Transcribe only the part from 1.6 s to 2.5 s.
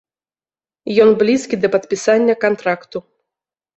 да падпісання